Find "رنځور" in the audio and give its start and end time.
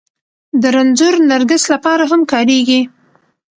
0.75-1.15